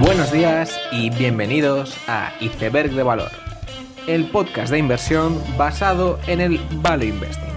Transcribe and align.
Buenos 0.00 0.32
días 0.32 0.80
y 0.92 1.10
bienvenidos 1.10 1.94
a 2.08 2.32
Iceberg 2.40 2.92
de 2.92 3.02
Valor, 3.02 3.30
el 4.06 4.30
podcast 4.30 4.72
de 4.72 4.78
inversión 4.78 5.38
basado 5.58 6.18
en 6.26 6.40
el 6.40 6.58
Value 6.80 7.08
Investing. 7.08 7.49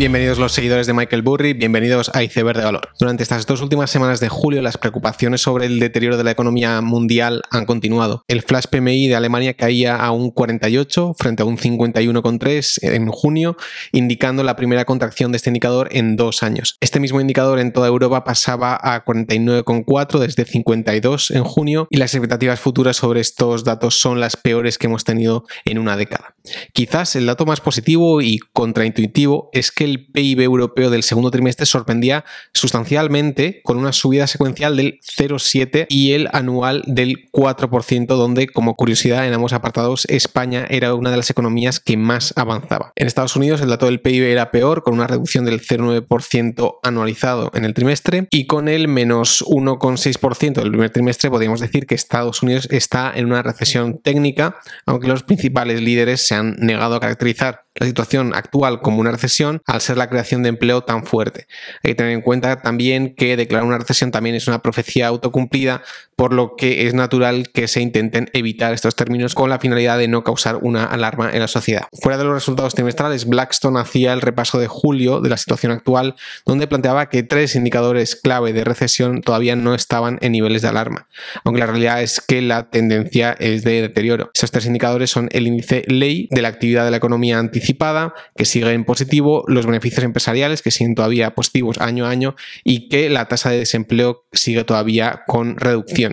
Bienvenidos 0.00 0.38
los 0.38 0.52
seguidores 0.52 0.86
de 0.86 0.94
Michael 0.94 1.20
Burry, 1.20 1.52
bienvenidos 1.52 2.10
a 2.14 2.22
Iceberg 2.22 2.56
de 2.56 2.64
Valor. 2.64 2.88
Durante 2.98 3.22
estas 3.22 3.44
dos 3.44 3.60
últimas 3.60 3.90
semanas 3.90 4.18
de 4.18 4.30
julio, 4.30 4.62
las 4.62 4.78
preocupaciones 4.78 5.42
sobre 5.42 5.66
el 5.66 5.78
deterioro 5.78 6.16
de 6.16 6.24
la 6.24 6.30
economía 6.30 6.80
mundial 6.80 7.42
han 7.50 7.66
continuado. 7.66 8.24
El 8.26 8.40
flash 8.40 8.64
PMI 8.70 9.08
de 9.08 9.16
Alemania 9.16 9.52
caía 9.52 9.96
a 9.96 10.10
un 10.10 10.30
48 10.30 11.16
frente 11.18 11.42
a 11.42 11.44
un 11.44 11.58
51,3 11.58 12.78
en 12.80 13.08
junio, 13.08 13.58
indicando 13.92 14.42
la 14.42 14.56
primera 14.56 14.86
contracción 14.86 15.32
de 15.32 15.36
este 15.36 15.50
indicador 15.50 15.90
en 15.92 16.16
dos 16.16 16.42
años. 16.42 16.78
Este 16.80 16.98
mismo 16.98 17.20
indicador 17.20 17.58
en 17.58 17.74
toda 17.74 17.88
Europa 17.88 18.24
pasaba 18.24 18.80
a 18.82 19.04
49,4 19.04 20.18
desde 20.18 20.46
52 20.46 21.30
en 21.32 21.44
junio 21.44 21.88
y 21.90 21.98
las 21.98 22.14
expectativas 22.14 22.58
futuras 22.58 22.96
sobre 22.96 23.20
estos 23.20 23.64
datos 23.64 24.00
son 24.00 24.18
las 24.18 24.38
peores 24.38 24.78
que 24.78 24.86
hemos 24.86 25.04
tenido 25.04 25.44
en 25.66 25.78
una 25.78 25.98
década. 25.98 26.36
Quizás 26.72 27.16
el 27.16 27.26
dato 27.26 27.44
más 27.44 27.60
positivo 27.60 28.22
y 28.22 28.38
contraintuitivo 28.54 29.50
es 29.52 29.70
que 29.70 29.89
el 29.90 30.06
PIB 30.06 30.40
europeo 30.40 30.90
del 30.90 31.02
segundo 31.02 31.30
trimestre 31.30 31.66
sorprendía 31.66 32.24
sustancialmente 32.54 33.60
con 33.62 33.76
una 33.76 33.92
subida 33.92 34.26
secuencial 34.26 34.76
del 34.76 35.00
0,7 35.00 35.86
y 35.88 36.12
el 36.12 36.28
anual 36.32 36.82
del 36.86 37.30
4%, 37.32 38.06
donde 38.06 38.46
como 38.48 38.74
curiosidad 38.74 39.26
en 39.26 39.34
ambos 39.34 39.52
apartados 39.52 40.06
España 40.06 40.66
era 40.70 40.94
una 40.94 41.10
de 41.10 41.16
las 41.16 41.30
economías 41.30 41.80
que 41.80 41.96
más 41.96 42.32
avanzaba. 42.36 42.92
En 42.96 43.06
Estados 43.06 43.36
Unidos 43.36 43.60
el 43.60 43.68
dato 43.68 43.86
del 43.86 44.00
PIB 44.00 44.24
era 44.24 44.50
peor, 44.50 44.82
con 44.82 44.94
una 44.94 45.06
reducción 45.06 45.44
del 45.44 45.60
0,9% 45.60 46.78
anualizado 46.82 47.50
en 47.54 47.64
el 47.64 47.74
trimestre 47.74 48.28
y 48.30 48.46
con 48.46 48.68
el 48.68 48.88
menos 48.88 49.44
1,6% 49.46 50.54
del 50.54 50.70
primer 50.70 50.90
trimestre 50.90 51.30
podríamos 51.30 51.60
decir 51.60 51.86
que 51.86 51.94
Estados 51.94 52.42
Unidos 52.42 52.68
está 52.70 53.12
en 53.14 53.26
una 53.26 53.42
recesión 53.42 53.98
técnica, 53.98 54.56
aunque 54.86 55.08
los 55.08 55.22
principales 55.22 55.80
líderes 55.80 56.26
se 56.26 56.34
han 56.34 56.56
negado 56.58 56.94
a 56.94 57.00
caracterizar 57.00 57.64
la 57.74 57.86
situación 57.86 58.34
actual 58.34 58.80
como 58.80 59.00
una 59.00 59.12
recesión 59.12 59.62
al 59.66 59.79
ser 59.80 59.96
la 59.96 60.08
creación 60.08 60.42
de 60.42 60.50
empleo 60.50 60.82
tan 60.82 61.04
fuerte. 61.04 61.46
Hay 61.82 61.92
que 61.92 61.94
tener 61.94 62.12
en 62.12 62.22
cuenta 62.22 62.62
también 62.62 63.14
que 63.14 63.36
declarar 63.36 63.66
una 63.66 63.78
recesión 63.78 64.10
también 64.10 64.34
es 64.34 64.48
una 64.48 64.62
profecía 64.62 65.08
autocumplida, 65.08 65.82
por 66.20 66.34
lo 66.34 66.54
que 66.54 66.86
es 66.86 66.92
natural 66.92 67.48
que 67.48 67.66
se 67.66 67.80
intenten 67.80 68.28
evitar 68.34 68.74
estos 68.74 68.94
términos 68.94 69.34
con 69.34 69.48
la 69.48 69.58
finalidad 69.58 69.96
de 69.96 70.06
no 70.06 70.22
causar 70.22 70.58
una 70.60 70.84
alarma 70.84 71.30
en 71.32 71.40
la 71.40 71.48
sociedad. 71.48 71.86
Fuera 72.02 72.18
de 72.18 72.24
los 72.24 72.34
resultados 72.34 72.74
trimestrales, 72.74 73.24
Blackstone 73.24 73.80
hacía 73.80 74.12
el 74.12 74.20
repaso 74.20 74.58
de 74.58 74.66
julio 74.66 75.22
de 75.22 75.30
la 75.30 75.38
situación 75.38 75.72
actual, 75.72 76.16
donde 76.44 76.66
planteaba 76.66 77.08
que 77.08 77.22
tres 77.22 77.54
indicadores 77.54 78.16
clave 78.16 78.52
de 78.52 78.64
recesión 78.64 79.22
todavía 79.22 79.56
no 79.56 79.74
estaban 79.74 80.18
en 80.20 80.32
niveles 80.32 80.60
de 80.60 80.68
alarma, 80.68 81.08
aunque 81.42 81.60
la 81.60 81.68
realidad 81.68 82.02
es 82.02 82.20
que 82.20 82.42
la 82.42 82.68
tendencia 82.68 83.34
es 83.40 83.64
de 83.64 83.80
deterioro. 83.80 84.30
Esos 84.34 84.50
tres 84.50 84.66
indicadores 84.66 85.08
son 85.08 85.30
el 85.32 85.46
índice 85.46 85.84
ley 85.86 86.28
de 86.30 86.42
la 86.42 86.48
actividad 86.48 86.84
de 86.84 86.90
la 86.90 86.98
economía 86.98 87.38
anticipada, 87.38 88.12
que 88.36 88.44
sigue 88.44 88.70
en 88.74 88.84
positivo, 88.84 89.42
los 89.46 89.64
beneficios 89.64 90.04
empresariales, 90.04 90.60
que 90.60 90.70
siguen 90.70 90.94
todavía 90.94 91.34
positivos 91.34 91.78
año 91.80 92.04
a 92.04 92.10
año, 92.10 92.36
y 92.62 92.90
que 92.90 93.08
la 93.08 93.26
tasa 93.26 93.48
de 93.48 93.60
desempleo 93.60 94.26
sigue 94.34 94.64
todavía 94.64 95.22
con 95.26 95.56
reducción. 95.56 96.09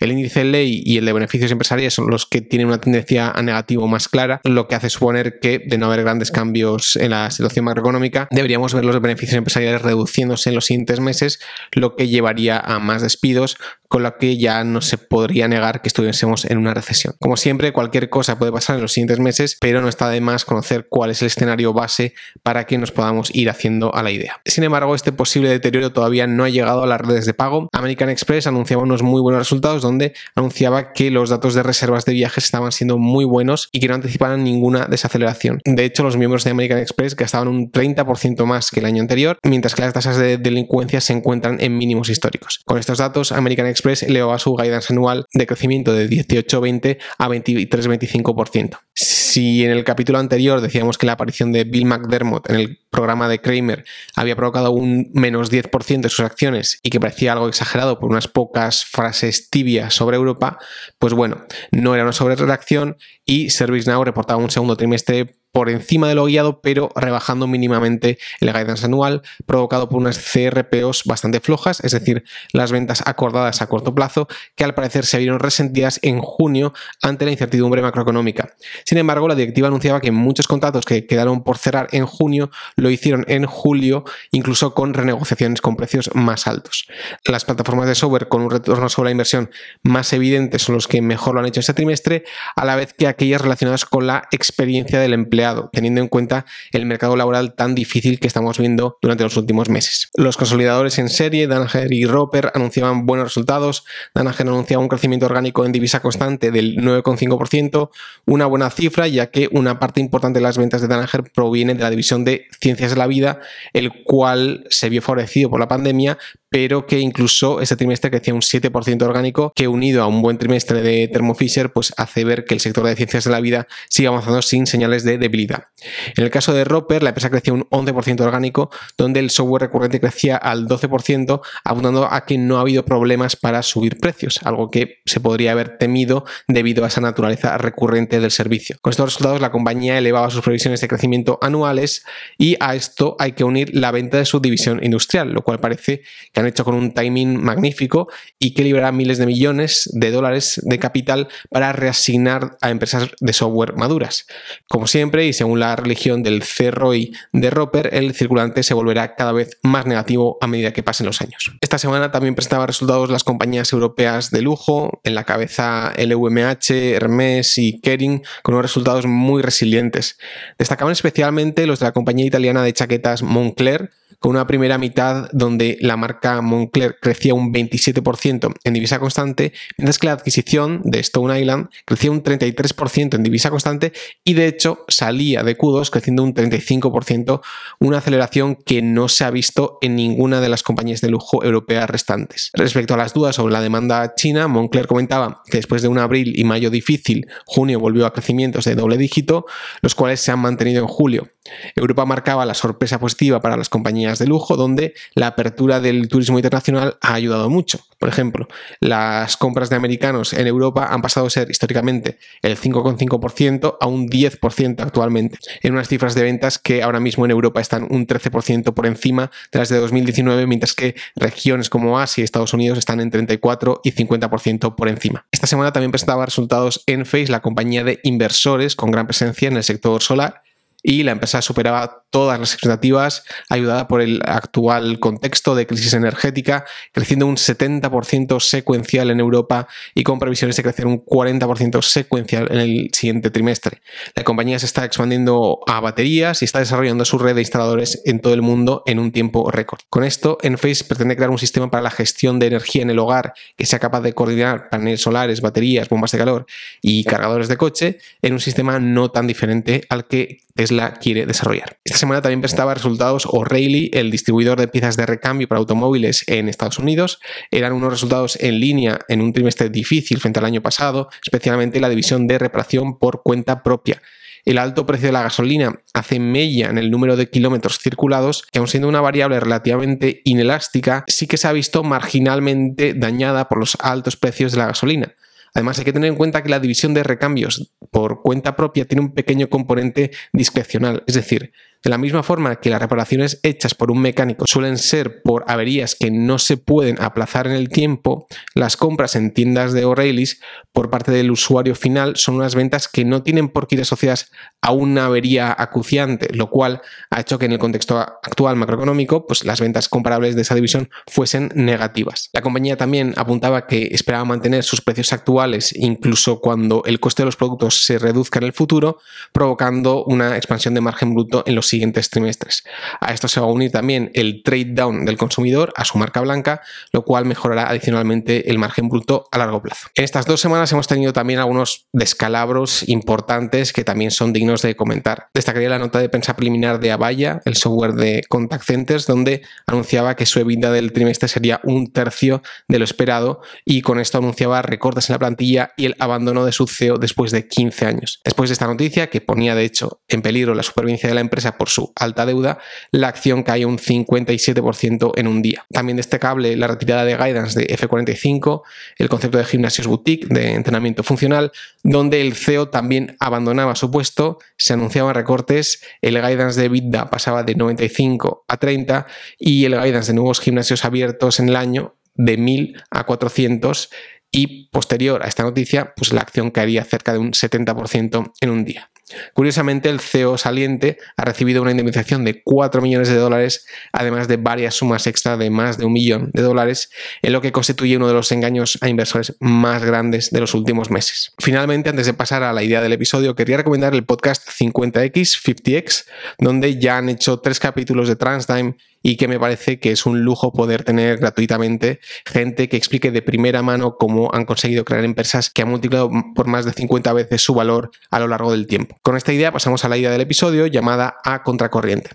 El 0.00 0.12
índice 0.12 0.44
ley 0.44 0.82
y 0.84 0.98
el 0.98 1.06
de 1.06 1.12
beneficios 1.12 1.50
empresariales 1.50 1.94
son 1.94 2.08
los 2.08 2.26
que 2.26 2.40
tienen 2.40 2.68
una 2.68 2.80
tendencia 2.80 3.30
a 3.30 3.42
negativo 3.42 3.86
más 3.86 4.08
clara, 4.08 4.40
lo 4.44 4.68
que 4.68 4.74
hace 4.74 4.90
suponer 4.90 5.38
que, 5.40 5.58
de 5.58 5.78
no 5.78 5.86
haber 5.86 6.02
grandes 6.02 6.30
cambios 6.30 6.96
en 6.96 7.10
la 7.10 7.30
situación 7.30 7.64
macroeconómica, 7.64 8.28
deberíamos 8.30 8.74
ver 8.74 8.84
los 8.84 9.00
beneficios 9.00 9.36
empresariales 9.36 9.82
reduciéndose 9.82 10.50
en 10.50 10.54
los 10.54 10.66
siguientes 10.66 11.00
meses, 11.00 11.40
lo 11.72 11.96
que 11.96 12.08
llevaría 12.08 12.58
a 12.58 12.78
más 12.78 13.02
despidos, 13.02 13.56
con 13.90 14.04
lo 14.04 14.16
que 14.18 14.38
ya 14.38 14.62
no 14.62 14.80
se 14.80 14.98
podría 14.98 15.48
negar 15.48 15.82
que 15.82 15.88
estuviésemos 15.88 16.44
en 16.44 16.58
una 16.58 16.72
recesión. 16.74 17.16
Como 17.18 17.36
siempre, 17.36 17.72
cualquier 17.72 18.08
cosa 18.08 18.38
puede 18.38 18.52
pasar 18.52 18.76
en 18.76 18.82
los 18.82 18.92
siguientes 18.92 19.18
meses, 19.18 19.58
pero 19.60 19.82
no 19.82 19.88
está 19.88 20.08
de 20.08 20.20
más 20.20 20.44
conocer 20.44 20.86
cuál 20.88 21.10
es 21.10 21.20
el 21.22 21.26
escenario 21.26 21.72
base 21.72 22.14
para 22.44 22.66
que 22.66 22.78
nos 22.78 22.92
podamos 22.92 23.34
ir 23.34 23.50
haciendo 23.50 23.92
a 23.92 24.04
la 24.04 24.12
idea. 24.12 24.40
Sin 24.46 24.62
embargo, 24.62 24.94
este 24.94 25.10
posible 25.10 25.48
deterioro 25.48 25.92
todavía 25.92 26.28
no 26.28 26.44
ha 26.44 26.48
llegado 26.48 26.84
a 26.84 26.86
las 26.86 27.00
redes 27.00 27.26
de 27.26 27.34
pago. 27.34 27.68
American 27.72 28.10
Express 28.10 28.46
anunciaba 28.46 28.84
unos 28.84 29.02
muy 29.02 29.20
buenos 29.20 29.40
resultados 29.40 29.82
donde 29.82 30.14
anunciaba 30.36 30.92
que 30.92 31.10
los 31.10 31.28
datos 31.28 31.54
de 31.54 31.64
reservas 31.64 32.04
de 32.04 32.12
viajes 32.12 32.44
estaban 32.44 32.70
siendo 32.70 32.96
muy 32.96 33.24
buenos 33.24 33.70
y 33.72 33.80
que 33.80 33.88
no 33.88 33.96
anticipaban 33.96 34.44
ninguna 34.44 34.86
desaceleración. 34.86 35.60
De 35.64 35.84
hecho, 35.84 36.04
los 36.04 36.16
miembros 36.16 36.44
de 36.44 36.50
American 36.52 36.78
Express 36.78 37.16
gastaban 37.16 37.48
un 37.48 37.72
30% 37.72 38.44
más 38.44 38.70
que 38.70 38.78
el 38.78 38.86
año 38.86 39.02
anterior, 39.02 39.36
mientras 39.42 39.74
que 39.74 39.82
las 39.82 39.94
tasas 39.94 40.16
de 40.16 40.38
delincuencia 40.38 41.00
se 41.00 41.12
encuentran 41.12 41.56
en 41.60 41.76
mínimos 41.76 42.08
históricos. 42.08 42.60
Con 42.64 42.78
estos 42.78 42.98
datos, 42.98 43.32
American 43.32 43.66
Express 43.66 43.79
Express 43.80 44.02
elevaba 44.02 44.38
su 44.38 44.54
guidance 44.54 44.92
anual 44.92 45.26
de 45.32 45.46
crecimiento 45.46 45.92
de 45.92 46.08
18,20 46.08 46.98
a 47.18 47.28
23,25%. 47.28 48.78
Si 48.94 49.64
en 49.64 49.70
el 49.70 49.84
capítulo 49.84 50.18
anterior 50.18 50.60
decíamos 50.60 50.98
que 50.98 51.06
la 51.06 51.12
aparición 51.12 51.52
de 51.52 51.64
Bill 51.64 51.86
McDermott 51.86 52.50
en 52.50 52.56
el 52.56 52.80
programa 52.90 53.28
de 53.28 53.40
Kramer 53.40 53.84
había 54.16 54.36
provocado 54.36 54.72
un 54.72 55.10
menos 55.14 55.50
10% 55.50 56.00
de 56.00 56.08
sus 56.08 56.20
acciones 56.20 56.80
y 56.82 56.90
que 56.90 57.00
parecía 57.00 57.32
algo 57.32 57.48
exagerado 57.48 57.98
por 57.98 58.10
unas 58.10 58.28
pocas 58.28 58.84
frases 58.84 59.48
tibias 59.48 59.94
sobre 59.94 60.16
Europa, 60.16 60.58
pues 60.98 61.14
bueno, 61.14 61.46
no 61.70 61.94
era 61.94 62.02
una 62.02 62.12
sobrereacción 62.12 62.96
y 63.24 63.50
ServiceNow 63.50 64.04
reportaba 64.04 64.42
un 64.42 64.50
segundo 64.50 64.76
trimestre 64.76 65.39
por 65.52 65.68
encima 65.68 66.08
de 66.08 66.14
lo 66.14 66.24
guiado, 66.26 66.60
pero 66.60 66.90
rebajando 66.94 67.46
mínimamente 67.46 68.18
el 68.40 68.52
guidance 68.52 68.86
anual, 68.86 69.22
provocado 69.46 69.88
por 69.88 69.98
unas 69.98 70.18
CRPOs 70.18 71.04
bastante 71.04 71.40
flojas, 71.40 71.80
es 71.82 71.92
decir, 71.92 72.24
las 72.52 72.72
ventas 72.72 73.02
acordadas 73.06 73.62
a 73.62 73.68
corto 73.68 73.94
plazo, 73.94 74.28
que 74.54 74.64
al 74.64 74.74
parecer 74.74 75.06
se 75.06 75.18
vieron 75.18 75.40
resentidas 75.40 75.98
en 76.02 76.20
junio 76.20 76.72
ante 77.02 77.24
la 77.24 77.32
incertidumbre 77.32 77.82
macroeconómica. 77.82 78.54
Sin 78.84 78.98
embargo, 78.98 79.26
la 79.28 79.34
directiva 79.34 79.68
anunciaba 79.68 80.00
que 80.00 80.12
muchos 80.12 80.46
contratos 80.46 80.84
que 80.84 81.06
quedaron 81.06 81.42
por 81.42 81.58
cerrar 81.58 81.88
en 81.92 82.06
junio 82.06 82.50
lo 82.76 82.90
hicieron 82.90 83.24
en 83.28 83.46
julio, 83.46 84.04
incluso 84.30 84.74
con 84.74 84.94
renegociaciones 84.94 85.60
con 85.60 85.76
precios 85.76 86.10
más 86.14 86.46
altos. 86.46 86.86
Las 87.24 87.44
plataformas 87.44 87.88
de 87.88 87.94
software 87.94 88.28
con 88.28 88.42
un 88.42 88.50
retorno 88.50 88.88
sobre 88.88 89.08
la 89.08 89.12
inversión 89.12 89.50
más 89.82 90.12
evidente 90.12 90.58
son 90.58 90.76
los 90.76 90.86
que 90.86 91.02
mejor 91.02 91.34
lo 91.34 91.40
han 91.40 91.46
hecho 91.46 91.60
este 91.60 91.74
trimestre, 91.74 92.24
a 92.54 92.64
la 92.64 92.76
vez 92.76 92.94
que 92.94 93.06
aquellas 93.06 93.40
relacionadas 93.40 93.84
con 93.84 94.06
la 94.06 94.28
experiencia 94.30 95.00
del 95.00 95.14
empleo 95.14 95.39
teniendo 95.72 96.00
en 96.00 96.08
cuenta 96.08 96.46
el 96.72 96.86
mercado 96.86 97.16
laboral 97.16 97.54
tan 97.54 97.74
difícil 97.74 98.20
que 98.20 98.26
estamos 98.26 98.58
viendo 98.58 98.98
durante 99.00 99.24
los 99.24 99.36
últimos 99.36 99.68
meses. 99.68 100.10
Los 100.14 100.36
consolidadores 100.36 100.98
en 100.98 101.08
serie, 101.08 101.46
Danaher 101.46 101.92
y 101.92 102.04
Roper, 102.04 102.52
anunciaban 102.54 103.06
buenos 103.06 103.26
resultados. 103.26 103.84
Danaher 104.14 104.48
anunciaba 104.48 104.82
un 104.82 104.88
crecimiento 104.88 105.26
orgánico 105.26 105.64
en 105.64 105.72
divisa 105.72 106.00
constante 106.00 106.50
del 106.50 106.76
9,5%, 106.76 107.90
una 108.26 108.46
buena 108.46 108.70
cifra, 108.70 109.08
ya 109.08 109.30
que 109.30 109.48
una 109.52 109.78
parte 109.78 110.00
importante 110.00 110.38
de 110.38 110.42
las 110.42 110.58
ventas 110.58 110.80
de 110.80 110.88
Danaher 110.88 111.30
proviene 111.34 111.74
de 111.74 111.82
la 111.82 111.90
división 111.90 112.24
de 112.24 112.46
ciencias 112.60 112.90
de 112.90 112.96
la 112.96 113.06
vida, 113.06 113.40
el 113.72 114.02
cual 114.04 114.66
se 114.70 114.88
vio 114.88 115.02
favorecido 115.02 115.50
por 115.50 115.60
la 115.60 115.68
pandemia, 115.68 116.18
pero 116.50 116.86
que 116.86 116.98
incluso 116.98 117.60
este 117.60 117.76
trimestre 117.76 118.10
crecía 118.10 118.34
un 118.34 118.40
7% 118.40 119.02
orgánico, 119.02 119.52
que 119.54 119.68
unido 119.68 120.02
a 120.02 120.06
un 120.06 120.20
buen 120.20 120.36
trimestre 120.36 120.82
de 120.82 121.08
Thermo 121.08 121.34
Fisher, 121.34 121.72
pues 121.72 121.94
hace 121.96 122.24
ver 122.24 122.44
que 122.44 122.54
el 122.54 122.60
sector 122.60 122.84
de 122.84 122.96
ciencias 122.96 123.24
de 123.24 123.30
la 123.30 123.40
vida 123.40 123.66
sigue 123.88 124.08
avanzando 124.08 124.42
sin 124.42 124.66
señales 124.66 125.04
de 125.04 125.16
debilidad. 125.16 125.68
En 126.16 126.24
el 126.24 126.30
caso 126.30 126.52
de 126.52 126.64
Roper, 126.64 127.02
la 127.02 127.10
empresa 127.10 127.30
crecía 127.30 127.52
un 127.52 127.62
11% 127.70 128.20
orgánico, 128.20 128.70
donde 128.98 129.20
el 129.20 129.30
software 129.30 129.62
recurrente 129.62 130.00
crecía 130.00 130.36
al 130.36 130.66
12%, 130.66 131.40
apuntando 131.64 132.12
a 132.12 132.26
que 132.26 132.36
no 132.36 132.58
ha 132.58 132.62
habido 132.62 132.84
problemas 132.84 133.36
para 133.36 133.62
subir 133.62 133.98
precios, 133.98 134.40
algo 134.42 134.70
que 134.70 135.00
se 135.06 135.20
podría 135.20 135.52
haber 135.52 135.78
temido 135.78 136.24
debido 136.48 136.84
a 136.84 136.88
esa 136.88 137.00
naturaleza 137.00 137.56
recurrente 137.58 138.20
del 138.20 138.30
servicio. 138.32 138.76
Con 138.80 138.90
estos 138.90 139.06
resultados, 139.06 139.40
la 139.40 139.52
compañía 139.52 139.96
elevaba 139.96 140.30
sus 140.30 140.42
previsiones 140.42 140.80
de 140.80 140.88
crecimiento 140.88 141.38
anuales 141.42 142.04
y 142.36 142.56
a 142.58 142.74
esto 142.74 143.16
hay 143.18 143.32
que 143.32 143.44
unir 143.44 143.70
la 143.72 143.92
venta 143.92 144.18
de 144.18 144.24
su 144.24 144.40
división 144.40 144.82
industrial, 144.82 145.32
lo 145.32 145.42
cual 145.42 145.60
parece 145.60 146.02
han 146.40 146.46
hecho 146.46 146.64
con 146.64 146.74
un 146.74 146.92
timing 146.92 147.42
magnífico 147.42 148.08
y 148.38 148.54
que 148.54 148.64
liberará 148.64 148.92
miles 148.92 149.18
de 149.18 149.26
millones 149.26 149.88
de 149.92 150.10
dólares 150.10 150.60
de 150.64 150.78
capital 150.78 151.28
para 151.50 151.72
reasignar 151.72 152.56
a 152.60 152.70
empresas 152.70 153.10
de 153.20 153.32
software 153.32 153.76
maduras. 153.76 154.26
Como 154.68 154.86
siempre, 154.86 155.26
y 155.26 155.32
según 155.32 155.60
la 155.60 155.76
religión 155.76 156.22
del 156.22 156.42
CROI 156.42 157.12
de 157.32 157.50
Roper, 157.50 157.90
el 157.92 158.14
circulante 158.14 158.62
se 158.62 158.74
volverá 158.74 159.14
cada 159.14 159.32
vez 159.32 159.58
más 159.62 159.86
negativo 159.86 160.38
a 160.40 160.46
medida 160.46 160.72
que 160.72 160.82
pasen 160.82 161.06
los 161.06 161.20
años. 161.20 161.52
Esta 161.60 161.78
semana 161.78 162.10
también 162.10 162.34
presentaba 162.34 162.66
resultados 162.66 163.10
las 163.10 163.24
compañías 163.24 163.72
europeas 163.72 164.30
de 164.30 164.42
lujo, 164.42 165.00
en 165.04 165.14
la 165.14 165.24
cabeza 165.24 165.92
LVMH, 165.96 166.94
Hermes 166.94 167.58
y 167.58 167.80
Kering, 167.80 168.22
con 168.42 168.54
unos 168.54 168.64
resultados 168.64 169.06
muy 169.06 169.42
resilientes. 169.42 170.18
Destacaban 170.58 170.92
especialmente 170.92 171.66
los 171.66 171.80
de 171.80 171.86
la 171.86 171.92
compañía 171.92 172.26
italiana 172.26 172.62
de 172.62 172.72
chaquetas 172.72 173.22
Moncler, 173.22 173.90
con 174.20 174.32
una 174.32 174.46
primera 174.46 174.78
mitad 174.78 175.28
donde 175.32 175.78
la 175.80 175.96
marca 175.96 176.40
Moncler 176.42 176.98
crecía 177.00 177.34
un 177.34 177.52
27% 177.52 178.54
en 178.62 178.72
divisa 178.72 178.98
constante, 178.98 179.52
mientras 179.78 179.98
que 179.98 180.06
la 180.06 180.12
adquisición 180.12 180.82
de 180.84 181.00
Stone 181.00 181.40
Island 181.40 181.68
crecía 181.86 182.10
un 182.10 182.22
33% 182.22 183.14
en 183.14 183.22
divisa 183.22 183.50
constante 183.50 183.92
y 184.22 184.34
de 184.34 184.46
hecho 184.46 184.84
salía 184.88 185.42
de 185.42 185.56
Q2 185.56 185.90
creciendo 185.90 186.22
un 186.22 186.34
35%, 186.34 187.40
una 187.80 187.98
aceleración 187.98 188.56
que 188.56 188.82
no 188.82 189.08
se 189.08 189.24
ha 189.24 189.30
visto 189.30 189.78
en 189.80 189.96
ninguna 189.96 190.40
de 190.40 190.50
las 190.50 190.62
compañías 190.62 191.00
de 191.00 191.08
lujo 191.08 191.42
europeas 191.42 191.88
restantes. 191.88 192.50
Respecto 192.52 192.94
a 192.94 192.98
las 192.98 193.14
dudas 193.14 193.36
sobre 193.36 193.52
la 193.52 193.62
demanda 193.62 194.14
china, 194.14 194.48
Moncler 194.48 194.86
comentaba 194.86 195.42
que 195.50 195.58
después 195.58 195.82
de 195.82 195.88
un 195.88 195.98
abril 195.98 196.38
y 196.38 196.44
mayo 196.44 196.70
difícil, 196.70 197.26
junio 197.46 197.80
volvió 197.80 198.04
a 198.04 198.12
crecimientos 198.12 198.66
de 198.66 198.74
doble 198.74 198.98
dígito, 198.98 199.46
los 199.80 199.94
cuales 199.94 200.20
se 200.20 200.30
han 200.30 200.40
mantenido 200.40 200.82
en 200.82 200.88
julio. 200.88 201.28
Europa 201.74 202.04
marcaba 202.04 202.46
la 202.46 202.54
sorpresa 202.54 202.98
positiva 202.98 203.40
para 203.40 203.56
las 203.56 203.68
compañías 203.68 204.18
de 204.18 204.26
lujo, 204.26 204.56
donde 204.56 204.94
la 205.14 205.28
apertura 205.28 205.80
del 205.80 206.08
turismo 206.08 206.38
internacional 206.38 206.96
ha 207.00 207.14
ayudado 207.14 207.50
mucho. 207.50 207.80
Por 207.98 208.08
ejemplo, 208.08 208.48
las 208.80 209.36
compras 209.36 209.68
de 209.68 209.76
americanos 209.76 210.32
en 210.32 210.46
Europa 210.46 210.88
han 210.90 211.02
pasado 211.02 211.26
a 211.26 211.30
ser 211.30 211.50
históricamente 211.50 212.18
el 212.42 212.56
5,5% 212.56 213.76
a 213.80 213.86
un 213.86 214.08
10% 214.08 214.80
actualmente, 214.80 215.38
en 215.62 215.72
unas 215.72 215.88
cifras 215.88 216.14
de 216.14 216.22
ventas 216.22 216.58
que 216.58 216.82
ahora 216.82 217.00
mismo 217.00 217.24
en 217.24 217.30
Europa 217.30 217.60
están 217.60 217.86
un 217.90 218.06
13% 218.06 218.72
por 218.72 218.86
encima 218.86 219.30
de 219.52 219.58
las 219.58 219.68
de 219.68 219.78
2019, 219.78 220.46
mientras 220.46 220.74
que 220.74 220.94
regiones 221.16 221.68
como 221.68 221.98
Asia 221.98 222.22
y 222.22 222.24
Estados 222.24 222.54
Unidos 222.54 222.78
están 222.78 223.00
en 223.00 223.10
34 223.10 223.80
y 223.84 223.92
50% 223.92 224.74
por 224.74 224.88
encima. 224.88 225.26
Esta 225.32 225.46
semana 225.46 225.72
también 225.72 225.90
presentaba 225.90 226.24
resultados 226.24 226.82
en 226.86 227.04
la 227.28 227.40
compañía 227.40 227.82
de 227.82 227.98
inversores 228.02 228.76
con 228.76 228.90
gran 228.90 229.06
presencia 229.06 229.48
en 229.48 229.56
el 229.56 229.64
sector 229.64 230.02
solar, 230.02 230.42
y 230.82 231.02
la 231.02 231.12
empresa 231.12 231.42
superaba 231.42 231.99
todas 232.10 232.38
las 232.38 232.52
expectativas, 232.52 233.24
ayudada 233.48 233.88
por 233.88 234.02
el 234.02 234.20
actual 234.24 234.98
contexto 234.98 235.54
de 235.54 235.66
crisis 235.66 235.94
energética, 235.94 236.64
creciendo 236.92 237.26
un 237.26 237.36
70% 237.36 238.40
secuencial 238.40 239.10
en 239.10 239.20
Europa 239.20 239.68
y 239.94 240.02
con 240.02 240.18
previsiones 240.18 240.56
de 240.56 240.62
crecer 240.62 240.86
un 240.86 241.04
40% 241.04 241.82
secuencial 241.82 242.48
en 242.50 242.58
el 242.58 242.90
siguiente 242.92 243.30
trimestre. 243.30 243.80
La 244.14 244.24
compañía 244.24 244.58
se 244.58 244.66
está 244.66 244.84
expandiendo 244.84 245.60
a 245.66 245.80
baterías 245.80 246.42
y 246.42 246.44
está 246.44 246.58
desarrollando 246.58 247.04
su 247.04 247.18
red 247.18 247.34
de 247.34 247.42
instaladores 247.42 248.02
en 248.04 248.20
todo 248.20 248.34
el 248.34 248.42
mundo 248.42 248.82
en 248.86 248.98
un 248.98 249.12
tiempo 249.12 249.50
récord. 249.50 249.80
Con 249.88 250.04
esto, 250.04 250.38
Enphase 250.42 250.84
pretende 250.84 251.16
crear 251.16 251.30
un 251.30 251.38
sistema 251.38 251.70
para 251.70 251.82
la 251.82 251.90
gestión 251.90 252.38
de 252.38 252.46
energía 252.46 252.82
en 252.82 252.90
el 252.90 252.98
hogar 252.98 253.34
que 253.56 253.66
sea 253.66 253.78
capaz 253.78 254.00
de 254.00 254.12
coordinar 254.12 254.68
paneles 254.68 255.00
solares, 255.00 255.40
baterías, 255.40 255.88
bombas 255.88 256.12
de 256.12 256.18
calor 256.18 256.46
y 256.82 257.04
cargadores 257.04 257.48
de 257.48 257.56
coche 257.56 257.98
en 258.22 258.32
un 258.32 258.40
sistema 258.40 258.78
no 258.78 259.10
tan 259.10 259.26
diferente 259.26 259.82
al 259.88 260.06
que 260.06 260.40
Tesla 260.54 260.94
quiere 260.94 261.26
desarrollar. 261.26 261.78
Semana 262.00 262.22
también 262.22 262.40
presentaba 262.40 262.74
resultados 262.74 263.26
O'Reilly, 263.26 263.90
el 263.92 264.10
distribuidor 264.10 264.58
de 264.58 264.66
piezas 264.66 264.96
de 264.96 265.06
recambio 265.06 265.46
para 265.46 265.60
automóviles 265.60 266.24
en 266.26 266.48
Estados 266.48 266.78
Unidos. 266.78 267.20
Eran 267.50 267.72
unos 267.72 267.92
resultados 267.92 268.36
en 268.40 268.58
línea 268.58 268.98
en 269.08 269.20
un 269.20 269.32
trimestre 269.32 269.68
difícil 269.68 270.18
frente 270.18 270.40
al 270.40 270.46
año 270.46 270.62
pasado, 270.62 271.08
especialmente 271.22 271.78
la 271.78 271.88
división 271.88 272.26
de 272.26 272.38
reparación 272.38 272.98
por 272.98 273.22
cuenta 273.22 273.62
propia. 273.62 274.02
El 274.44 274.58
alto 274.58 274.86
precio 274.86 275.08
de 275.08 275.12
la 275.12 275.22
gasolina 275.22 275.80
hace 275.92 276.18
mella 276.18 276.70
en 276.70 276.78
el 276.78 276.90
número 276.90 277.16
de 277.16 277.28
kilómetros 277.28 277.78
circulados, 277.78 278.46
que 278.50 278.58
aun 278.58 278.68
siendo 278.68 278.88
una 278.88 279.00
variable 279.00 279.38
relativamente 279.38 280.22
inelástica, 280.24 281.04
sí 281.06 281.26
que 281.26 281.36
se 281.36 281.46
ha 281.46 281.52
visto 281.52 281.82
marginalmente 281.84 282.94
dañada 282.94 283.48
por 283.48 283.58
los 283.58 283.76
altos 283.80 284.16
precios 284.16 284.52
de 284.52 284.58
la 284.58 284.66
gasolina. 284.66 285.14
Además, 285.54 285.78
hay 285.78 285.84
que 285.84 285.92
tener 285.92 286.08
en 286.08 286.16
cuenta 286.16 286.42
que 286.42 286.48
la 286.48 286.60
división 286.60 286.94
de 286.94 287.02
recambios 287.02 287.72
por 287.90 288.22
cuenta 288.22 288.56
propia 288.56 288.84
tiene 288.84 289.02
un 289.02 289.14
pequeño 289.14 289.48
componente 289.48 290.12
discrecional, 290.32 291.02
es 291.06 291.14
decir, 291.14 291.52
de 291.82 291.90
la 291.90 291.98
misma 291.98 292.22
forma 292.22 292.56
que 292.56 292.70
las 292.70 292.80
reparaciones 292.80 293.40
hechas 293.42 293.74
por 293.74 293.90
un 293.90 294.00
mecánico 294.00 294.44
suelen 294.46 294.78
ser 294.78 295.22
por 295.22 295.44
averías 295.48 295.94
que 295.94 296.10
no 296.10 296.38
se 296.38 296.56
pueden 296.56 297.00
aplazar 297.00 297.46
en 297.46 297.54
el 297.54 297.68
tiempo, 297.68 298.26
las 298.54 298.76
compras 298.76 299.16
en 299.16 299.32
tiendas 299.32 299.72
de 299.72 299.84
O'Reilly's 299.84 300.40
por 300.72 300.90
parte 300.90 301.10
del 301.10 301.30
usuario 301.30 301.74
final 301.74 302.16
son 302.16 302.36
unas 302.36 302.54
ventas 302.54 302.88
que 302.88 303.04
no 303.04 303.22
tienen 303.22 303.48
por 303.48 303.66
qué 303.66 303.76
ir 303.76 303.82
asociadas 303.82 304.30
a 304.60 304.72
una 304.72 305.06
avería 305.06 305.54
acuciante, 305.56 306.28
lo 306.34 306.50
cual 306.50 306.82
ha 307.10 307.20
hecho 307.20 307.38
que 307.38 307.46
en 307.46 307.52
el 307.52 307.58
contexto 307.58 307.98
actual 307.98 308.56
macroeconómico 308.56 309.26
pues 309.26 309.44
las 309.44 309.60
ventas 309.60 309.88
comparables 309.88 310.36
de 310.36 310.42
esa 310.42 310.54
división 310.54 310.90
fuesen 311.06 311.50
negativas. 311.54 312.30
La 312.32 312.42
compañía 312.42 312.76
también 312.76 313.14
apuntaba 313.16 313.66
que 313.66 313.88
esperaba 313.92 314.24
mantener 314.24 314.64
sus 314.64 314.80
precios 314.80 315.12
actuales 315.12 315.74
incluso 315.74 316.40
cuando 316.40 316.82
el 316.84 317.00
coste 317.00 317.22
de 317.22 317.26
los 317.26 317.36
productos 317.36 317.84
se 317.84 317.98
reduzca 317.98 318.38
en 318.38 318.44
el 318.44 318.52
futuro, 318.52 318.98
provocando 319.32 320.04
una 320.04 320.36
expansión 320.36 320.74
de 320.74 320.80
margen 320.80 321.14
bruto 321.14 321.42
en 321.46 321.54
los 321.54 321.69
siguientes 321.70 322.10
trimestres. 322.10 322.64
A 323.00 323.12
esto 323.12 323.28
se 323.28 323.40
va 323.40 323.46
a 323.46 323.50
unir 323.50 323.70
también 323.70 324.10
el 324.14 324.42
trade 324.42 324.72
down 324.72 325.04
del 325.04 325.16
consumidor 325.16 325.72
a 325.76 325.84
su 325.84 325.98
marca 325.98 326.20
blanca, 326.20 326.60
lo 326.92 327.04
cual 327.04 327.24
mejorará 327.24 327.68
adicionalmente 327.68 328.50
el 328.50 328.58
margen 328.58 328.88
bruto 328.88 329.26
a 329.32 329.38
largo 329.38 329.62
plazo. 329.62 329.88
En 329.94 330.04
estas 330.04 330.26
dos 330.26 330.40
semanas 330.40 330.72
hemos 330.72 330.86
tenido 330.86 331.12
también 331.12 331.40
algunos 331.40 331.86
descalabros 331.92 332.88
importantes 332.88 333.72
que 333.72 333.84
también 333.84 334.10
son 334.10 334.32
dignos 334.32 334.62
de 334.62 334.76
comentar. 334.76 335.28
Destacaría 335.34 335.68
la 335.68 335.78
nota 335.78 335.98
de 335.98 336.08
prensa 336.08 336.36
preliminar 336.36 336.80
de 336.80 336.92
Avaya, 336.92 337.40
el 337.44 337.56
software 337.56 337.94
de 337.94 338.22
contact 338.28 338.64
centers, 338.64 339.06
donde 339.06 339.42
anunciaba 339.66 340.16
que 340.16 340.26
su 340.26 340.40
EBITDA 340.40 340.72
del 340.72 340.92
trimestre 340.92 341.28
sería 341.28 341.60
un 341.64 341.92
tercio 341.92 342.42
de 342.68 342.78
lo 342.78 342.84
esperado 342.84 343.40
y 343.64 343.82
con 343.82 344.00
esto 344.00 344.18
anunciaba 344.18 344.62
recortes 344.62 345.08
en 345.08 345.14
la 345.14 345.18
plantilla 345.18 345.72
y 345.76 345.86
el 345.86 345.96
abandono 345.98 346.44
de 346.44 346.52
su 346.52 346.66
CEO 346.66 346.98
después 346.98 347.30
de 347.30 347.46
15 347.46 347.86
años. 347.86 348.20
Después 348.24 348.50
de 348.50 348.54
esta 348.54 348.66
noticia, 348.66 349.08
que 349.08 349.20
ponía 349.20 349.54
de 349.54 349.64
hecho 349.64 350.00
en 350.08 350.22
peligro 350.22 350.54
la 350.54 350.62
supervivencia 350.62 351.08
de 351.08 351.14
la 351.14 351.20
empresa 351.20 351.56
por 351.60 351.68
su 351.68 351.92
alta 351.94 352.24
deuda, 352.24 352.56
la 352.90 353.08
acción 353.08 353.42
cae 353.42 353.66
un 353.66 353.76
57% 353.76 355.12
en 355.14 355.26
un 355.26 355.42
día. 355.42 355.66
También 355.70 355.98
destacable 355.98 356.56
la 356.56 356.68
retirada 356.68 357.04
de 357.04 357.14
guidance 357.14 357.60
de 357.60 357.66
F45, 357.76 358.62
el 358.96 359.10
concepto 359.10 359.36
de 359.36 359.44
gimnasios 359.44 359.86
boutique, 359.86 360.26
de 360.28 360.54
entrenamiento 360.54 361.02
funcional, 361.02 361.52
donde 361.82 362.22
el 362.22 362.34
CEO 362.34 362.70
también 362.70 363.14
abandonaba 363.20 363.74
su 363.74 363.90
puesto, 363.90 364.38
se 364.56 364.72
anunciaban 364.72 365.14
recortes, 365.14 365.82
el 366.00 366.14
guidance 366.14 366.58
de 366.58 366.68
EBITDA 366.68 367.10
pasaba 367.10 367.42
de 367.42 367.54
95 367.54 368.46
a 368.48 368.56
30 368.56 369.06
y 369.38 369.66
el 369.66 369.72
guidance 369.78 370.12
de 370.12 370.16
nuevos 370.16 370.40
gimnasios 370.40 370.86
abiertos 370.86 371.40
en 371.40 371.50
el 371.50 371.56
año 371.56 371.98
de 372.14 372.38
1000 372.38 372.82
a 372.90 373.04
400 373.04 373.90
y 374.32 374.70
posterior 374.70 375.22
a 375.22 375.28
esta 375.28 375.42
noticia, 375.42 375.92
pues 375.94 376.14
la 376.14 376.22
acción 376.22 376.52
caería 376.52 376.84
cerca 376.84 377.12
de 377.12 377.18
un 377.18 377.32
70% 377.32 378.32
en 378.40 378.48
un 378.48 378.64
día. 378.64 378.90
Curiosamente, 379.34 379.88
el 379.88 380.00
CEO 380.00 380.38
saliente 380.38 380.98
ha 381.16 381.24
recibido 381.24 381.62
una 381.62 381.70
indemnización 381.70 382.24
de 382.24 382.42
4 382.42 382.80
millones 382.82 383.08
de 383.08 383.16
dólares, 383.16 383.66
además 383.92 384.28
de 384.28 384.36
varias 384.36 384.74
sumas 384.74 385.06
extra 385.06 385.36
de 385.36 385.50
más 385.50 385.78
de 385.78 385.86
un 385.86 385.92
millón 385.92 386.30
de 386.32 386.42
dólares, 386.42 386.90
en 387.22 387.32
lo 387.32 387.40
que 387.40 387.52
constituye 387.52 387.96
uno 387.96 388.08
de 388.08 388.14
los 388.14 388.32
engaños 388.32 388.78
a 388.80 388.88
inversores 388.88 389.36
más 389.40 389.84
grandes 389.84 390.30
de 390.30 390.40
los 390.40 390.54
últimos 390.54 390.90
meses. 390.90 391.32
Finalmente, 391.38 391.90
antes 391.90 392.06
de 392.06 392.14
pasar 392.14 392.42
a 392.42 392.52
la 392.52 392.62
idea 392.62 392.80
del 392.80 392.92
episodio, 392.92 393.34
quería 393.34 393.56
recomendar 393.56 393.94
el 393.94 394.04
podcast 394.04 394.48
50X, 394.48 395.38
50X, 395.42 396.04
donde 396.38 396.78
ya 396.78 396.98
han 396.98 397.08
hecho 397.08 397.38
tres 397.40 397.60
capítulos 397.60 398.08
de 398.08 398.16
TransTime 398.16 398.76
y 399.02 399.16
que 399.16 399.28
me 399.28 399.40
parece 399.40 399.80
que 399.80 399.92
es 399.92 400.06
un 400.06 400.22
lujo 400.22 400.52
poder 400.52 400.84
tener 400.84 401.18
gratuitamente 401.18 402.00
gente 402.26 402.68
que 402.68 402.76
explique 402.76 403.10
de 403.10 403.22
primera 403.22 403.62
mano 403.62 403.96
cómo 403.98 404.30
han 404.32 404.44
conseguido 404.44 404.84
crear 404.84 405.04
empresas 405.04 405.50
que 405.50 405.62
han 405.62 405.68
multiplicado 405.68 406.10
por 406.34 406.46
más 406.46 406.64
de 406.64 406.72
50 406.72 407.12
veces 407.12 407.42
su 407.42 407.54
valor 407.54 407.90
a 408.10 408.18
lo 408.18 408.28
largo 408.28 408.52
del 408.52 408.66
tiempo. 408.66 408.99
Con 409.02 409.16
esta 409.16 409.32
idea 409.32 409.50
pasamos 409.50 409.84
a 409.84 409.88
la 409.88 409.96
idea 409.96 410.10
del 410.10 410.20
episodio 410.20 410.66
llamada 410.66 411.16
a 411.24 411.42
contracorriente. 411.42 412.10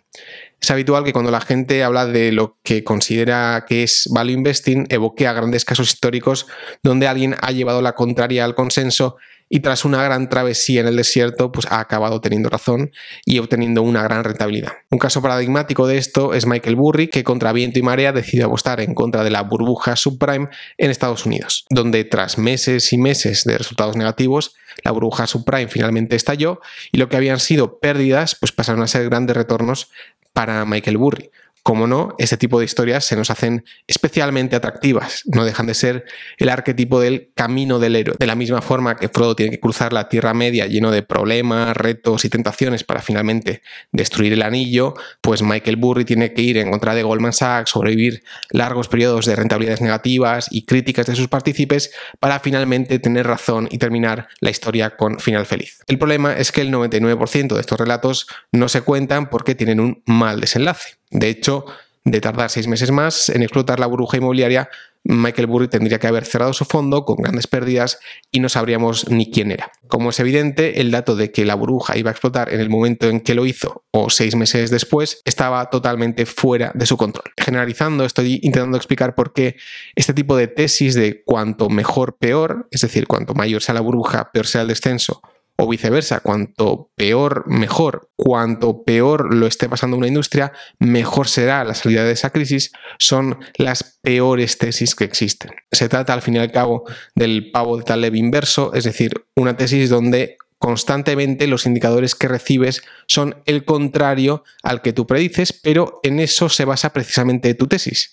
Es 0.61 0.69
habitual 0.69 1.03
que 1.03 1.13
cuando 1.13 1.31
la 1.31 1.41
gente 1.41 1.83
habla 1.83 2.05
de 2.05 2.31
lo 2.31 2.59
que 2.63 2.83
considera 2.83 3.65
que 3.67 3.81
es 3.81 4.07
value 4.13 4.33
investing, 4.33 4.85
evoque 4.89 5.25
a 5.25 5.33
grandes 5.33 5.65
casos 5.65 5.91
históricos 5.91 6.45
donde 6.83 7.07
alguien 7.07 7.35
ha 7.41 7.51
llevado 7.51 7.81
la 7.81 7.93
contraria 7.93 8.45
al 8.45 8.53
consenso 8.53 9.17
y 9.49 9.59
tras 9.59 9.85
una 9.85 10.03
gran 10.03 10.29
travesía 10.29 10.81
en 10.81 10.87
el 10.87 10.95
desierto, 10.95 11.51
pues 11.51 11.67
ha 11.69 11.79
acabado 11.79 12.21
teniendo 12.21 12.49
razón 12.49 12.91
y 13.25 13.39
obteniendo 13.39 13.81
una 13.83 14.01
gran 14.03 14.23
rentabilidad. 14.23 14.73
Un 14.89 14.99
caso 14.99 15.21
paradigmático 15.21 15.87
de 15.87 15.97
esto 15.97 16.33
es 16.33 16.45
Michael 16.45 16.75
Burry, 16.75 17.07
que 17.09 17.23
contra 17.23 17.53
viento 17.53 17.79
y 17.79 17.83
marea 17.83 18.11
decidió 18.11 18.47
apostar 18.47 18.79
en 18.81 18.95
contra 18.95 19.23
de 19.23 19.29
la 19.29 19.41
burbuja 19.41 19.95
subprime 19.95 20.49
en 20.77 20.91
Estados 20.91 21.25
Unidos, 21.25 21.65
donde 21.69 22.03
tras 22.03 22.37
meses 22.37 22.91
y 22.91 22.97
meses 22.97 23.43
de 23.43 23.57
resultados 23.57 23.95
negativos, 23.95 24.55
la 24.83 24.91
burbuja 24.91 25.27
subprime 25.27 25.67
finalmente 25.67 26.15
estalló 26.15 26.59
y 26.91 26.97
lo 26.97 27.07
que 27.07 27.17
habían 27.17 27.39
sido 27.39 27.79
pérdidas, 27.79 28.35
pues 28.35 28.51
pasaron 28.51 28.81
a 28.81 28.87
ser 28.87 29.05
grandes 29.05 29.37
retornos 29.37 29.89
para 30.33 30.65
Michael 30.65 30.97
Burry. 30.97 31.31
Como 31.65 31.87
no, 31.87 32.13
este 32.19 32.37
tipo 32.37 32.59
de 32.59 32.65
historias 32.65 33.05
se 33.05 33.15
nos 33.15 33.31
hacen 33.31 33.65
especialmente 33.87 34.55
atractivas, 34.55 35.23
no 35.25 35.43
dejan 35.43 35.65
de 35.65 35.73
ser 35.73 36.05
el 36.37 36.49
arquetipo 36.49 36.99
del 36.99 37.31
camino 37.33 37.79
del 37.79 37.95
héroe. 37.95 38.15
De 38.19 38.27
la 38.27 38.35
misma 38.35 38.61
forma 38.61 38.97
que 38.97 39.09
Frodo 39.09 39.35
tiene 39.35 39.53
que 39.53 39.59
cruzar 39.59 39.91
la 39.91 40.07
Tierra 40.07 40.35
Media 40.35 40.67
lleno 40.67 40.91
de 40.91 41.01
problemas, 41.01 41.75
retos 41.75 42.23
y 42.23 42.29
tentaciones 42.29 42.83
para 42.83 43.01
finalmente 43.01 43.63
destruir 43.91 44.33
el 44.33 44.43
anillo, 44.43 44.93
pues 45.21 45.41
Michael 45.41 45.77
Burry 45.77 46.05
tiene 46.05 46.35
que 46.35 46.43
ir 46.43 46.57
en 46.57 46.69
contra 46.69 46.93
de 46.93 47.01
Goldman 47.01 47.33
Sachs, 47.33 47.71
sobrevivir 47.71 48.23
largos 48.51 48.87
periodos 48.87 49.25
de 49.25 49.35
rentabilidades 49.35 49.81
negativas 49.81 50.45
y 50.51 50.65
críticas 50.67 51.07
de 51.07 51.15
sus 51.15 51.29
partícipes 51.29 51.89
para 52.19 52.39
finalmente 52.39 52.99
tener 52.99 53.25
razón 53.25 53.67
y 53.71 53.79
terminar 53.79 54.27
la 54.39 54.51
historia 54.51 54.95
con 54.95 55.19
final 55.19 55.47
feliz. 55.47 55.79
El 55.87 55.97
problema 55.97 56.37
es 56.37 56.51
que 56.51 56.61
el 56.61 56.71
99% 56.71 57.55
de 57.55 57.61
estos 57.61 57.79
relatos 57.79 58.27
no 58.51 58.69
se 58.69 58.81
cuentan 58.81 59.31
porque 59.31 59.55
tienen 59.55 59.79
un 59.79 60.03
mal 60.05 60.39
desenlace. 60.39 60.97
De 61.15 61.29
hecho, 61.29 61.65
de 62.03 62.21
tardar 62.21 62.49
seis 62.49 62.67
meses 62.67 62.91
más 62.91 63.29
en 63.29 63.41
explotar 63.41 63.79
la 63.79 63.87
burbuja 63.87 64.17
inmobiliaria, 64.17 64.69
Michael 65.05 65.47
Burry 65.47 65.67
tendría 65.67 65.99
que 65.99 66.07
haber 66.07 66.25
cerrado 66.25 66.51
su 66.51 66.65
fondo 66.65 67.05
con 67.05 67.17
grandes 67.17 67.47
pérdidas 67.47 67.99
y 68.31 68.39
no 68.39 68.49
sabríamos 68.49 69.09
ni 69.09 69.31
quién 69.31 69.51
era. 69.51 69.71
Como 69.87 70.09
es 70.09 70.19
evidente, 70.19 70.81
el 70.81 70.91
dato 70.91 71.15
de 71.15 71.31
que 71.31 71.45
la 71.45 71.55
burbuja 71.55 71.97
iba 71.97 72.09
a 72.09 72.11
explotar 72.11 72.51
en 72.51 72.59
el 72.59 72.69
momento 72.69 73.07
en 73.07 73.21
que 73.21 73.35
lo 73.35 73.45
hizo 73.45 73.85
o 73.91 74.09
seis 74.09 74.35
meses 74.35 74.71
después 74.71 75.21
estaba 75.23 75.69
totalmente 75.69 76.25
fuera 76.25 76.71
de 76.73 76.85
su 76.85 76.97
control. 76.97 77.31
Generalizando, 77.37 78.03
estoy 78.03 78.39
intentando 78.41 78.77
explicar 78.77 79.15
por 79.15 79.31
qué 79.31 79.55
este 79.95 80.13
tipo 80.13 80.35
de 80.35 80.47
tesis 80.47 80.95
de 80.95 81.23
cuanto 81.23 81.69
mejor 81.69 82.17
peor, 82.17 82.67
es 82.71 82.81
decir, 82.81 83.07
cuanto 83.07 83.35
mayor 83.35 83.61
sea 83.61 83.75
la 83.75 83.81
burbuja, 83.81 84.31
peor 84.31 84.47
sea 84.47 84.63
el 84.63 84.67
descenso, 84.67 85.21
o 85.57 85.67
viceversa, 85.67 86.19
cuanto 86.19 86.91
peor, 86.95 87.43
mejor, 87.47 88.09
cuanto 88.15 88.83
peor 88.83 89.33
lo 89.33 89.47
esté 89.47 89.69
pasando 89.69 89.95
una 89.95 90.07
industria, 90.07 90.51
mejor 90.79 91.27
será 91.27 91.63
la 91.63 91.75
salida 91.75 92.03
de 92.03 92.11
esa 92.11 92.31
crisis, 92.31 92.71
son 92.99 93.39
las 93.57 93.99
peores 94.01 94.57
tesis 94.57 94.95
que 94.95 95.05
existen. 95.05 95.51
Se 95.71 95.87
trata 95.87 96.13
al 96.13 96.21
fin 96.21 96.35
y 96.35 96.39
al 96.39 96.51
cabo 96.51 96.83
del 97.15 97.51
pavo 97.51 97.77
de 97.77 97.83
Taleb 97.83 98.15
inverso, 98.15 98.73
es 98.73 98.83
decir, 98.83 99.25
una 99.35 99.55
tesis 99.55 99.89
donde 99.89 100.37
constantemente 100.57 101.47
los 101.47 101.65
indicadores 101.65 102.15
que 102.15 102.27
recibes 102.27 102.81
son 103.07 103.35
el 103.45 103.65
contrario 103.65 104.43
al 104.63 104.81
que 104.81 104.93
tú 104.93 105.05
predices, 105.05 105.53
pero 105.53 105.99
en 106.03 106.19
eso 106.19 106.49
se 106.49 106.65
basa 106.65 106.91
precisamente 106.91 107.53
tu 107.53 107.67
tesis. 107.67 108.11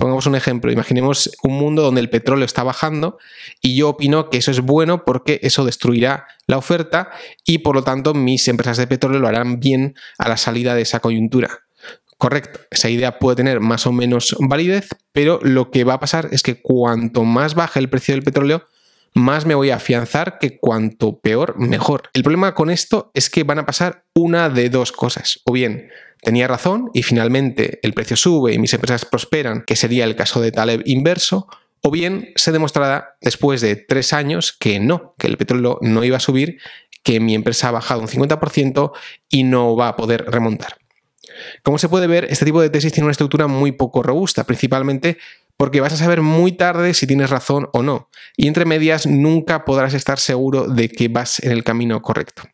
Pongamos 0.00 0.24
un 0.24 0.34
ejemplo, 0.34 0.72
imaginemos 0.72 1.30
un 1.42 1.58
mundo 1.58 1.82
donde 1.82 2.00
el 2.00 2.08
petróleo 2.08 2.46
está 2.46 2.62
bajando 2.62 3.18
y 3.60 3.76
yo 3.76 3.90
opino 3.90 4.30
que 4.30 4.38
eso 4.38 4.50
es 4.50 4.60
bueno 4.60 5.04
porque 5.04 5.40
eso 5.42 5.66
destruirá 5.66 6.26
la 6.46 6.56
oferta 6.56 7.10
y 7.44 7.58
por 7.58 7.74
lo 7.74 7.84
tanto 7.84 8.14
mis 8.14 8.48
empresas 8.48 8.78
de 8.78 8.86
petróleo 8.86 9.20
lo 9.20 9.28
harán 9.28 9.60
bien 9.60 9.94
a 10.16 10.30
la 10.30 10.38
salida 10.38 10.74
de 10.74 10.80
esa 10.80 11.00
coyuntura. 11.00 11.64
Correcto, 12.16 12.60
esa 12.70 12.88
idea 12.88 13.18
puede 13.18 13.36
tener 13.36 13.60
más 13.60 13.86
o 13.86 13.92
menos 13.92 14.34
validez, 14.40 14.88
pero 15.12 15.38
lo 15.42 15.70
que 15.70 15.84
va 15.84 15.94
a 15.94 16.00
pasar 16.00 16.30
es 16.32 16.42
que 16.42 16.62
cuanto 16.62 17.24
más 17.24 17.54
baje 17.54 17.78
el 17.78 17.90
precio 17.90 18.14
del 18.14 18.22
petróleo, 18.22 18.68
más 19.14 19.46
me 19.46 19.54
voy 19.54 19.70
a 19.70 19.76
afianzar 19.76 20.38
que 20.38 20.58
cuanto 20.58 21.18
peor, 21.18 21.58
mejor. 21.58 22.10
El 22.12 22.22
problema 22.22 22.54
con 22.54 22.70
esto 22.70 23.10
es 23.14 23.28
que 23.28 23.44
van 23.44 23.58
a 23.58 23.66
pasar 23.66 24.04
una 24.14 24.48
de 24.48 24.70
dos 24.70 24.92
cosas. 24.92 25.40
O 25.44 25.52
bien 25.52 25.88
tenía 26.22 26.46
razón 26.46 26.90
y 26.94 27.02
finalmente 27.02 27.80
el 27.82 27.92
precio 27.92 28.16
sube 28.16 28.52
y 28.52 28.58
mis 28.58 28.72
empresas 28.74 29.04
prosperan, 29.04 29.64
que 29.66 29.76
sería 29.76 30.04
el 30.04 30.16
caso 30.16 30.40
de 30.40 30.52
Taleb 30.52 30.82
inverso, 30.84 31.48
o 31.82 31.90
bien 31.90 32.32
se 32.36 32.52
demostrará 32.52 33.16
después 33.20 33.60
de 33.60 33.76
tres 33.76 34.12
años 34.12 34.52
que 34.52 34.80
no, 34.80 35.14
que 35.18 35.26
el 35.26 35.38
petróleo 35.38 35.78
no 35.80 36.04
iba 36.04 36.18
a 36.18 36.20
subir, 36.20 36.58
que 37.02 37.20
mi 37.20 37.34
empresa 37.34 37.68
ha 37.68 37.72
bajado 37.72 38.02
un 38.02 38.08
50% 38.08 38.92
y 39.30 39.44
no 39.44 39.74
va 39.76 39.88
a 39.88 39.96
poder 39.96 40.26
remontar. 40.26 40.76
Como 41.62 41.78
se 41.78 41.88
puede 41.88 42.06
ver, 42.06 42.26
este 42.28 42.44
tipo 42.44 42.60
de 42.60 42.70
tesis 42.70 42.92
tiene 42.92 43.06
una 43.06 43.12
estructura 43.12 43.46
muy 43.46 43.72
poco 43.72 44.02
robusta, 44.02 44.44
principalmente 44.44 45.16
porque 45.60 45.82
vas 45.82 45.92
a 45.92 45.98
saber 45.98 46.22
muy 46.22 46.52
tarde 46.52 46.94
si 46.94 47.06
tienes 47.06 47.28
razón 47.28 47.68
o 47.74 47.82
no, 47.82 48.08
y 48.34 48.48
entre 48.48 48.64
medias 48.64 49.06
nunca 49.06 49.66
podrás 49.66 49.92
estar 49.92 50.18
seguro 50.18 50.66
de 50.66 50.88
que 50.88 51.08
vas 51.08 51.38
en 51.40 51.52
el 51.52 51.64
camino 51.64 52.00
correcto. 52.00 52.44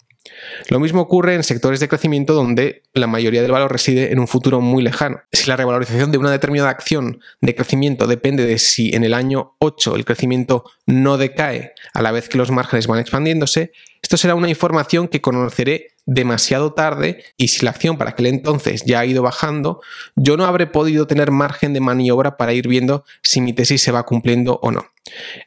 Lo 0.71 0.81
mismo 0.81 1.03
ocurre 1.03 1.37
en 1.37 1.45
sectores 1.45 1.79
de 1.79 1.87
crecimiento 1.87 2.35
donde 2.35 2.83
la 2.95 3.07
mayoría 3.07 3.43
del 3.43 3.53
valor 3.53 3.71
reside 3.71 4.11
en 4.11 4.19
un 4.19 4.27
futuro 4.27 4.61
muy 4.61 4.83
lejano. 4.83 5.21
Si 5.31 5.49
la 5.49 5.55
revalorización 5.55 6.11
de 6.11 6.19
una 6.19 6.33
determinada 6.33 6.71
acción 6.71 7.21
de 7.41 7.55
crecimiento 7.55 8.09
depende 8.09 8.45
de 8.45 8.59
si 8.59 8.93
en 8.93 9.05
el 9.05 9.15
año 9.15 9.55
8 9.61 9.95
el 9.95 10.05
crecimiento 10.05 10.65
no 10.85 11.17
decae 11.17 11.75
a 11.95 12.03
la 12.03 12.11
vez 12.11 12.29
que 12.29 12.39
los 12.39 12.51
márgenes 12.51 12.89
van 12.89 12.99
expandiéndose, 12.99 13.71
esto 14.07 14.19
será 14.19 14.37
una 14.37 14.49
información 14.49 15.09
que 15.09 15.21
conoceré 15.21 15.89
demasiado 16.05 16.75
tarde 16.75 17.25
y 17.37 17.49
si 17.49 17.65
la 17.65 17.73
acción 17.73 17.99
para 17.99 18.11
aquel 18.11 18.27
entonces 18.27 18.85
ya 18.85 19.01
ha 19.01 19.05
ido 19.05 19.21
bajando, 19.21 19.81
yo 20.15 20.37
no 20.37 20.45
habré 20.45 20.69
podido 20.69 21.09
tener 21.09 21.33
margen 21.33 21.73
de 21.73 21.81
maniobra 21.81 22.37
para 22.37 22.53
ir 22.53 22.69
viendo 22.69 23.05
si 23.25 23.41
mi 23.41 23.53
tesis 23.53 23.83
se 23.83 23.91
va 23.91 24.05
cumpliendo 24.05 24.61
o 24.63 24.71
no. 24.71 24.87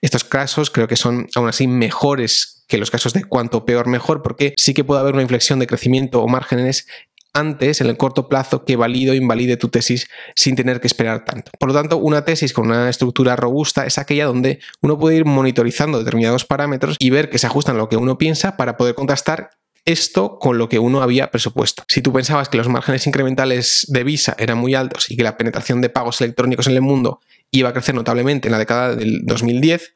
Estos 0.01 0.25
casos 0.25 0.72
creo 0.72 0.89
que 0.89 0.98
son 0.98 1.30
aún 1.36 1.48
así 1.48 1.68
mejores 1.68 2.66
que 2.68 2.78
los 2.78 2.92
casos 2.92 3.13
de 3.13 3.24
cuanto 3.24 3.63
peor 3.63 3.88
mejor, 3.88 4.22
porque 4.22 4.54
sí 4.58 4.74
que 4.74 4.84
puede 4.84 5.00
haber 5.00 5.13
una 5.13 5.24
inflexión 5.24 5.58
de 5.60 5.66
crecimiento 5.66 6.22
o 6.22 6.28
márgenes 6.28 6.86
antes, 7.33 7.81
en 7.81 7.88
el 7.88 7.98
corto 7.98 8.27
plazo, 8.27 8.65
que 8.65 8.75
valide 8.75 9.12
o 9.12 9.13
invalide 9.13 9.57
tu 9.57 9.69
tesis 9.69 10.07
sin 10.36 10.55
tener 10.55 10.79
que 10.81 10.88
esperar 10.88 11.25
tanto. 11.25 11.51
Por 11.59 11.69
lo 11.69 11.75
tanto, 11.75 11.98
una 11.98 12.25
tesis 12.25 12.53
con 12.53 12.67
una 12.67 12.89
estructura 12.89 13.36
robusta 13.36 13.86
es 13.86 13.98
aquella 13.98 14.25
donde 14.25 14.59
uno 14.81 14.98
puede 14.98 15.17
ir 15.17 15.25
monitorizando 15.25 16.00
determinados 16.00 16.45
parámetros 16.45 16.95
y 17.00 17.09
ver 17.09 17.29
que 17.29 17.38
se 17.38 17.48
ajustan 17.48 17.75
a 17.75 17.79
lo 17.79 17.89
que 17.89 17.98
uno 17.98 18.17
piensa 18.17 18.57
para 18.57 18.77
poder 18.77 18.95
contrastar 18.95 19.51
esto 19.86 20.38
con 20.39 20.57
lo 20.57 20.69
que 20.69 20.79
uno 20.79 21.01
había 21.01 21.31
presupuesto. 21.31 21.83
Si 21.88 22.01
tú 22.01 22.13
pensabas 22.13 22.50
que 22.50 22.57
los 22.57 22.67
márgenes 22.67 23.07
incrementales 23.07 23.86
de 23.89 24.03
Visa 24.03 24.36
eran 24.38 24.57
muy 24.57 24.75
altos 24.75 25.09
y 25.09 25.17
que 25.17 25.24
la 25.24 25.38
penetración 25.38 25.81
de 25.81 25.89
pagos 25.89 26.21
electrónicos 26.21 26.67
en 26.67 26.74
el 26.74 26.81
mundo 26.81 27.19
iba 27.51 27.69
a 27.69 27.74
crecer 27.74 27.95
notablemente 27.95 28.48
en 28.48 28.51
la 28.51 28.59
década 28.59 28.95
del 28.95 29.25
2010, 29.25 29.95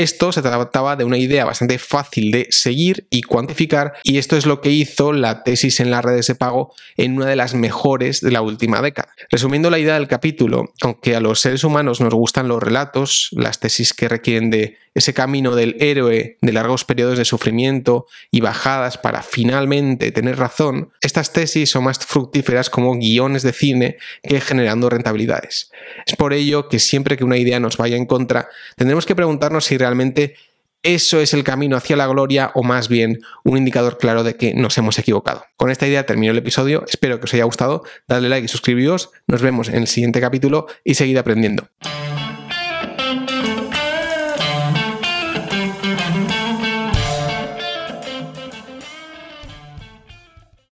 esto 0.00 0.32
se 0.32 0.40
trataba 0.40 0.96
de 0.96 1.04
una 1.04 1.18
idea 1.18 1.44
bastante 1.44 1.78
fácil 1.78 2.30
de 2.30 2.46
seguir 2.48 3.06
y 3.10 3.20
cuantificar 3.20 3.92
y 4.02 4.16
esto 4.16 4.38
es 4.38 4.46
lo 4.46 4.62
que 4.62 4.70
hizo 4.70 5.12
la 5.12 5.42
tesis 5.42 5.78
en 5.78 5.90
las 5.90 6.02
redes 6.02 6.26
de 6.26 6.34
pago 6.34 6.72
en 6.96 7.16
una 7.16 7.26
de 7.26 7.36
las 7.36 7.54
mejores 7.54 8.22
de 8.22 8.30
la 8.30 8.40
última 8.40 8.80
década. 8.80 9.12
Resumiendo 9.28 9.68
la 9.68 9.78
idea 9.78 9.94
del 9.94 10.08
capítulo, 10.08 10.72
aunque 10.80 11.16
a 11.16 11.20
los 11.20 11.40
seres 11.40 11.64
humanos 11.64 12.00
nos 12.00 12.14
gustan 12.14 12.48
los 12.48 12.62
relatos, 12.62 13.28
las 13.32 13.60
tesis 13.60 13.92
que 13.92 14.08
requieren 14.08 14.48
de 14.48 14.78
ese 14.94 15.14
camino 15.14 15.54
del 15.54 15.76
héroe 15.80 16.38
de 16.40 16.52
largos 16.52 16.84
periodos 16.84 17.16
de 17.16 17.24
sufrimiento 17.24 18.06
y 18.30 18.40
bajadas 18.40 18.98
para 18.98 19.22
finalmente 19.22 20.10
tener 20.10 20.36
razón, 20.36 20.92
estas 21.00 21.32
tesis 21.32 21.70
son 21.70 21.84
más 21.84 21.98
fructíferas 21.98 22.70
como 22.70 22.96
guiones 22.96 23.42
de 23.42 23.52
cine 23.52 23.98
que 24.22 24.40
generando 24.40 24.90
rentabilidades. 24.90 25.70
Es 26.06 26.16
por 26.16 26.32
ello 26.32 26.68
que 26.68 26.78
siempre 26.78 27.16
que 27.16 27.24
una 27.24 27.36
idea 27.36 27.60
nos 27.60 27.76
vaya 27.76 27.96
en 27.96 28.06
contra, 28.06 28.48
tendremos 28.76 29.06
que 29.06 29.14
preguntarnos 29.14 29.64
si 29.64 29.78
realmente 29.78 29.89
eso 30.82 31.20
es 31.20 31.34
el 31.34 31.44
camino 31.44 31.76
hacia 31.76 31.96
la 31.96 32.06
gloria 32.06 32.52
o 32.54 32.62
más 32.62 32.88
bien 32.88 33.20
un 33.44 33.58
indicador 33.58 33.98
claro 33.98 34.24
de 34.24 34.36
que 34.36 34.54
nos 34.54 34.78
hemos 34.78 34.98
equivocado. 34.98 35.44
Con 35.56 35.70
esta 35.70 35.86
idea 35.86 36.06
termino 36.06 36.32
el 36.32 36.38
episodio, 36.38 36.84
espero 36.88 37.18
que 37.20 37.24
os 37.24 37.34
haya 37.34 37.44
gustado, 37.44 37.84
dadle 38.08 38.30
like 38.30 38.46
y 38.46 38.48
suscribíos, 38.48 39.10
nos 39.26 39.42
vemos 39.42 39.68
en 39.68 39.76
el 39.76 39.86
siguiente 39.86 40.20
capítulo 40.20 40.66
y 40.82 40.94
seguid 40.94 41.18
aprendiendo. 41.18 41.68